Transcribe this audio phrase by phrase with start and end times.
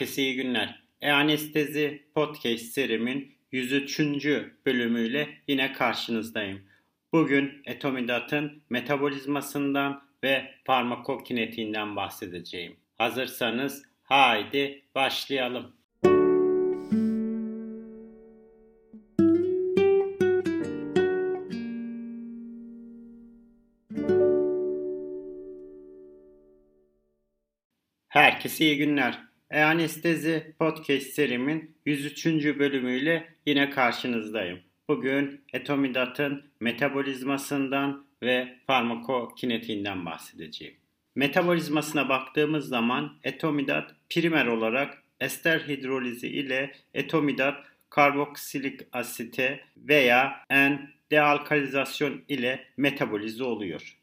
[0.00, 0.82] Herkese iyi günler.
[1.00, 4.00] E-Anestezi Podcast serimin 103.
[4.66, 6.60] bölümüyle yine karşınızdayım.
[7.12, 12.76] Bugün etomidatın metabolizmasından ve farmakokinetiğinden bahsedeceğim.
[12.98, 15.72] Hazırsanız haydi başlayalım.
[28.08, 29.29] Herkese iyi günler.
[29.50, 32.26] E-Anestezi Podcast serimin 103.
[32.58, 34.58] bölümüyle yine karşınızdayım.
[34.88, 40.74] Bugün etomidatın metabolizmasından ve farmakokinetiğinden bahsedeceğim.
[41.14, 52.64] Metabolizmasına baktığımız zaman etomidat primer olarak ester hidrolizi ile etomidat karboksilik asite veya N-dealkalizasyon ile
[52.76, 53.98] metabolize oluyor.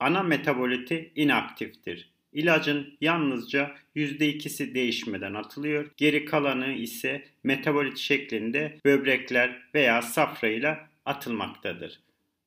[0.00, 2.15] Ana metaboliti inaktiftir.
[2.32, 5.90] İlacın yalnızca %2'si değişmeden atılıyor.
[5.96, 12.00] Geri kalanı ise metabolit şeklinde böbrekler veya safra ile atılmaktadır.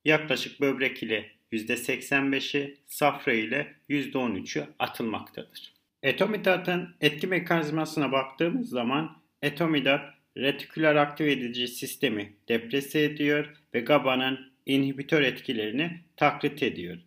[0.06, 5.74] Yaklaşık böbrek ile %85'i, safra ile %13'ü atılmaktadır.
[6.04, 15.22] Etomidatın etki mekanizmasına baktığımız zaman etomidat retiküler aktive edici sistemi deprese ediyor ve GABA'nın inhibitör
[15.22, 16.98] etkilerini taklit ediyor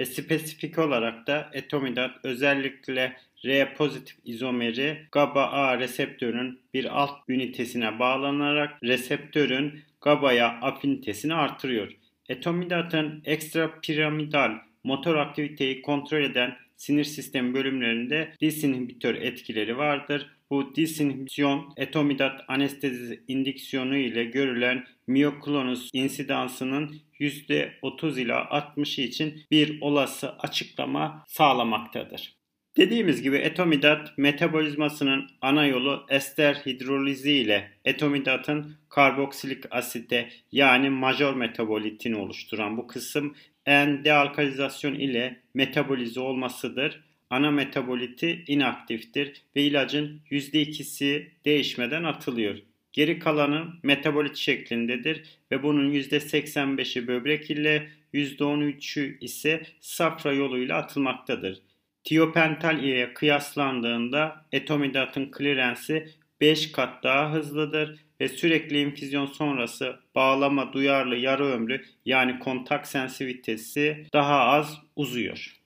[0.00, 8.82] ve spesifik olarak da etomidat özellikle R pozitif izomeri GABA-A reseptörün bir alt ünitesine bağlanarak
[8.82, 11.92] reseptörün GABA'ya afinitesini artırıyor.
[12.28, 14.52] Etomidatın ekstrapiramidal
[14.84, 20.30] motor aktiviteyi kontrol eden sinir sistemi bölümlerinde disinhibitör etkileri vardır.
[20.50, 30.30] Bu disinhibisyon etomidat anestezi indiksiyonu ile görülen miyoklonus insidansının %30 ila 60 için bir olası
[30.30, 32.40] açıklama sağlamaktadır.
[32.76, 42.16] Dediğimiz gibi etomidat metabolizmasının ana yolu ester hidrolizi ile etomidatın karboksilik asite yani major metabolitini
[42.16, 43.34] oluşturan bu kısım
[43.66, 47.09] N-dealkalizasyon ile metabolize olmasıdır.
[47.30, 52.58] Ana metaboliti inaktiftir ve ilacın %2'si değişmeden atılıyor.
[52.92, 61.62] Geri kalanı metabolit şeklindedir ve bunun %85'i böbrek ile %13'ü ise safra yoluyla atılmaktadır.
[62.04, 66.08] Tiopental ile kıyaslandığında etomidatın klirensi
[66.40, 74.06] 5 kat daha hızlıdır ve sürekli infüzyon sonrası bağlama duyarlı yarı ömrü yani kontak sensivitesi
[74.12, 75.59] daha az uzuyor.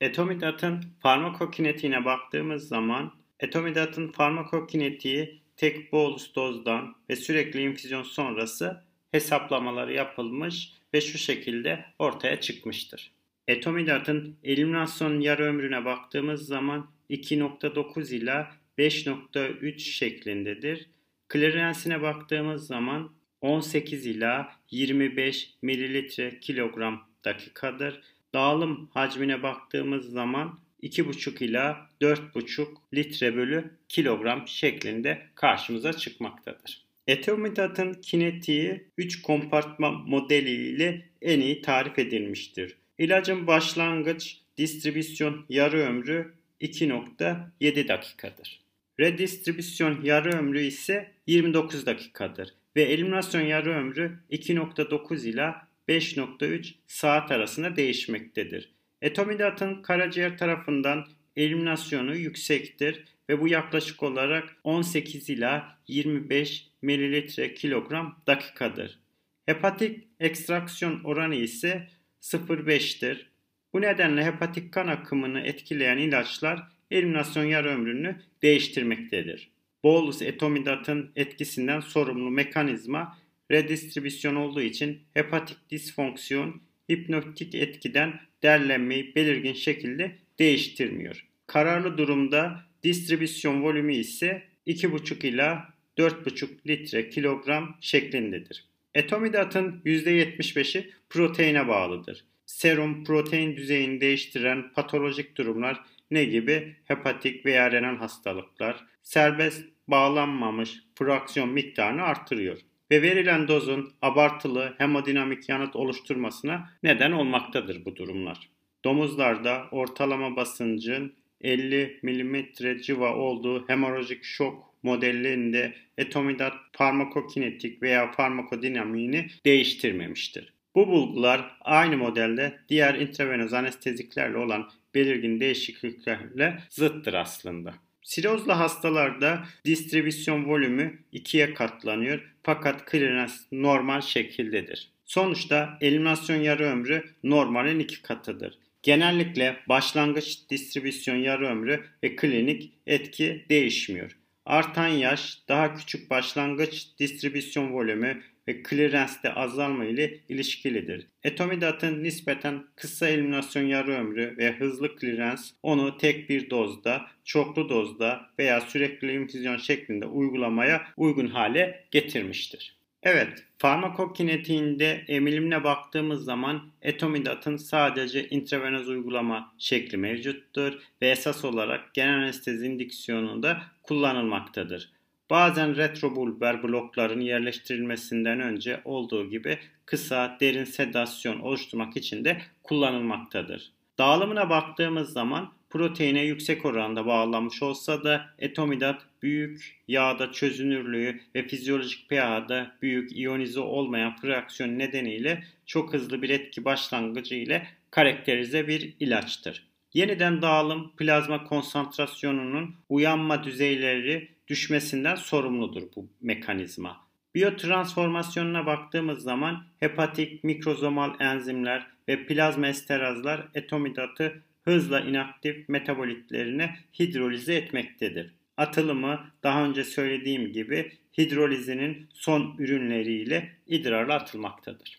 [0.00, 10.72] Etomidatın farmakokinetiğine baktığımız zaman etomidatın farmakokinetiği tek bolus dozdan ve sürekli infüzyon sonrası hesaplamaları yapılmış
[10.94, 13.12] ve şu şekilde ortaya çıkmıştır.
[13.48, 20.86] Etomidatın eliminasyon yarı ömrüne baktığımız zaman 2.9 ila 5.3 şeklindedir.
[21.32, 28.02] Clearance'ine baktığımız zaman 18 ila 25 mililitre kilogram dakikadır.
[28.34, 36.86] Dağılım hacmine baktığımız zaman 2,5 ila 4,5 litre bölü kilogram şeklinde karşımıza çıkmaktadır.
[37.06, 42.76] Etomidatın kinetiği 3 kompartman modeli ile en iyi tarif edilmiştir.
[42.98, 48.60] İlacın başlangıç distribüsyon yarı ömrü 2.7 dakikadır.
[49.00, 57.76] Redistribüsyon yarı ömrü ise 29 dakikadır ve eliminasyon yarı ömrü 2.9 ila 5.3 saat arasında
[57.76, 58.74] değişmektedir.
[59.02, 68.98] Etomidatın karaciğer tarafından eliminasyonu yüksektir ve bu yaklaşık olarak 18 ila 25 mililitre kilogram dakikadır.
[69.46, 71.88] Hepatik ekstraksiyon oranı ise
[72.22, 73.26] 0.5'tir.
[73.72, 79.50] Bu nedenle hepatik kan akımını etkileyen ilaçlar eliminasyon yarı ömrünü değiştirmektedir.
[79.84, 83.18] Bolus etomidatın etkisinden sorumlu mekanizma
[83.50, 86.60] redistribüsyon olduğu için hepatik disfonksiyon
[86.90, 91.26] hipnotik etkiden derlenmeyi belirgin şekilde değiştirmiyor.
[91.46, 98.64] Kararlı durumda distribüsyon volümü ise 2,5 ila 4,5 litre kilogram şeklindedir.
[98.94, 102.24] Etomidatın %75'i proteine bağlıdır.
[102.46, 111.48] Serum protein düzeyini değiştiren patolojik durumlar ne gibi hepatik veya renal hastalıklar serbest bağlanmamış fraksiyon
[111.48, 112.58] miktarını artırıyor
[112.90, 118.48] ve verilen dozun abartılı hemodinamik yanıt oluşturmasına neden olmaktadır bu durumlar.
[118.84, 122.44] Domuzlarda ortalama basıncın 50 mm
[122.82, 130.52] civa olduğu hemorajik şok modellerinde etomidat farmakokinetik veya farmakodinamiğini değiştirmemiştir.
[130.74, 137.74] Bu bulgular aynı modelde diğer intravenöz anesteziklerle olan belirgin değişikliklerle zıttır aslında.
[138.06, 144.90] Sirozlu hastalarda distribüsyon volümü ikiye katlanıyor fakat clearance normal şekildedir.
[145.04, 148.58] Sonuçta eliminasyon yarı ömrü normalin iki katıdır.
[148.82, 154.16] Genellikle başlangıç distribüsyon yarı ömrü ve klinik etki değişmiyor.
[154.46, 161.06] Artan yaş, daha küçük başlangıç distribüsyon volümü ve clearance'de azalma ile ilişkilidir.
[161.22, 168.30] Etomidatın nispeten kısa eliminasyon yarı ömrü ve hızlı clearance onu tek bir dozda, çoklu dozda
[168.38, 172.75] veya sürekli infüzyon şeklinde uygulamaya uygun hale getirmiştir.
[173.02, 180.72] Evet, farmakokinetiğinde emilimine baktığımız zaman etomidatın sadece intravenöz uygulama şekli mevcuttur
[181.02, 184.90] ve esas olarak genel anestezi indiksiyonunda kullanılmaktadır.
[185.30, 193.72] Bazen retrobulbar blokların yerleştirilmesinden önce olduğu gibi kısa derin sedasyon oluşturmak için de kullanılmaktadır.
[193.98, 202.08] Dağılımına baktığımız zaman proteine yüksek oranda bağlanmış olsa da etomidat büyük yağda çözünürlüğü ve fizyolojik
[202.08, 209.66] pH'da büyük iyonize olmayan fraksiyon nedeniyle çok hızlı bir etki başlangıcı ile karakterize bir ilaçtır.
[209.94, 216.96] Yeniden dağılım plazma konsantrasyonunun uyanma düzeyleri düşmesinden sorumludur bu mekanizma.
[217.34, 228.34] Biyotransformasyonuna baktığımız zaman hepatik mikrozomal enzimler ve plazma esterazlar etomidatı hızla inaktif metabolitlerine hidrolize etmektedir.
[228.56, 234.96] Atılımı daha önce söylediğim gibi hidrolizinin son ürünleriyle idrarla atılmaktadır.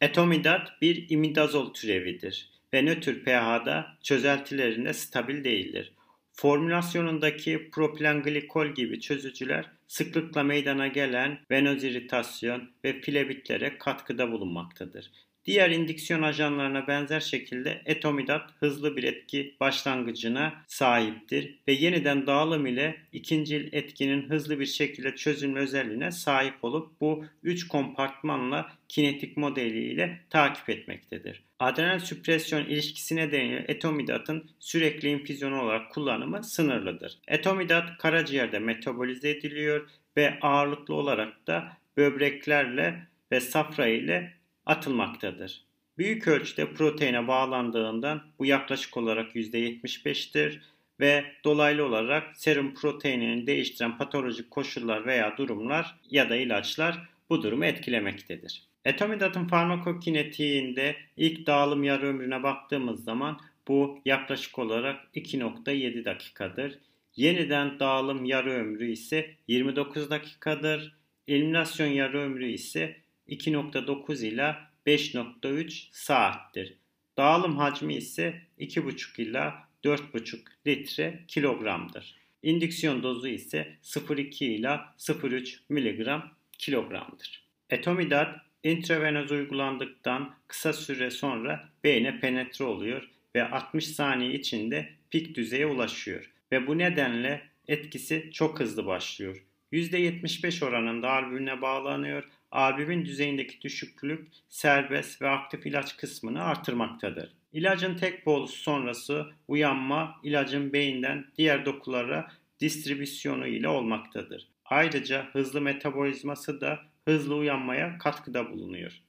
[0.00, 5.92] Etomidat bir imidazol türevidir ve nötr pH'da çözeltilerinde stabil değildir.
[6.32, 15.10] Formülasyonundaki propilenglikol gibi çözücüler sıklıkla meydana gelen venöz iritasyon ve plebitlere katkıda bulunmaktadır.
[15.44, 22.96] Diğer indiksiyon ajanlarına benzer şekilde etomidat hızlı bir etki başlangıcına sahiptir ve yeniden dağılım ile
[23.12, 30.70] ikinci etkinin hızlı bir şekilde çözülme özelliğine sahip olup bu üç kompartmanla kinetik modeliyle takip
[30.70, 31.42] etmektedir.
[31.58, 37.18] Adrenal süpresyon ilişkisi nedeniyle etomidatın sürekli infüzyon olarak kullanımı sınırlıdır.
[37.28, 45.64] Etomidat karaciğerde metabolize ediliyor ve ağırlıklı olarak da böbreklerle ve safra ile atılmaktadır.
[45.98, 50.60] Büyük ölçüde proteine bağlandığından bu yaklaşık olarak %75'tir
[51.00, 57.64] ve dolaylı olarak serum proteinini değiştiren patolojik koşullar veya durumlar ya da ilaçlar bu durumu
[57.64, 58.62] etkilemektedir.
[58.84, 66.78] Etomidatın farmakokinetiğinde ilk dağılım yarı ömrüne baktığımız zaman bu yaklaşık olarak 2.7 dakikadır.
[67.16, 70.96] Yeniden dağılım yarı ömrü ise 29 dakikadır.
[71.28, 72.96] Eliminasyon yarı ömrü ise
[73.30, 76.76] 2.9 ila 5.3 saattir.
[77.16, 82.16] Dağılım hacmi ise 2.5 ila 4.5 litre kilogramdır.
[82.42, 86.22] İndüksiyon dozu ise 0.2 ila 0.3 mg
[86.58, 87.44] kilogramdır.
[87.70, 95.66] Etomidat intravenöz uygulandıktan kısa süre sonra beyne penetre oluyor ve 60 saniye içinde pik düzeye
[95.66, 99.44] ulaşıyor ve bu nedenle etkisi çok hızlı başlıyor.
[99.72, 107.32] %75 oranında albümüne bağlanıyor albümin düzeyindeki düşüklük serbest ve aktif ilaç kısmını artırmaktadır.
[107.52, 114.48] İlacın tek bolus sonrası uyanma ilacın beyinden diğer dokulara distribüsyonu ile olmaktadır.
[114.64, 119.00] Ayrıca hızlı metabolizması da hızlı uyanmaya katkıda bulunuyor.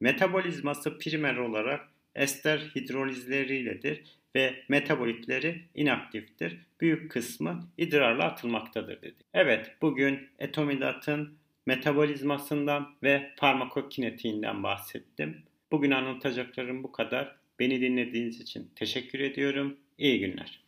[0.00, 4.02] Metabolizması primer olarak ester hidrolizleriyledir
[4.34, 6.58] ve metabolitleri inaktiftir.
[6.80, 9.24] Büyük kısmı idrarla atılmaktadır dedi.
[9.34, 15.42] Evet bugün etomidatın metabolizmasından ve farmakokinetiğinden bahsettim.
[15.70, 17.36] Bugün anlatacaklarım bu kadar.
[17.58, 19.76] Beni dinlediğiniz için teşekkür ediyorum.
[19.98, 20.67] İyi günler.